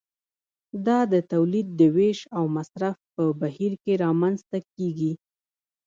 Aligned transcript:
دا 0.85 0.99
د 1.13 1.15
تولید 1.31 1.67
د 1.79 1.81
ویش 1.95 2.19
او 2.37 2.43
مصرف 2.57 2.95
په 3.15 3.23
بهیر 3.41 3.73
کې 3.83 3.93
رامنځته 4.05 4.57
کیږي. 4.73 5.13